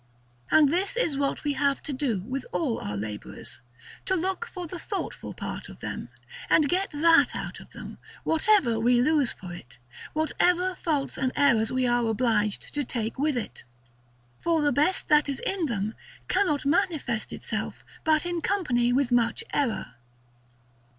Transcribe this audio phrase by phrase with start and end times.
[0.49, 3.59] And this is what we have to do with all our laborers;
[4.07, 6.09] to look for the thoughtful part of them,
[6.49, 9.77] and get that out of them, whatever we lose for it,
[10.13, 13.63] whatever faults and errors we are obliged to take with it.
[14.39, 15.93] For the best that is in them
[16.27, 19.93] cannot manifest itself, but in company with much error.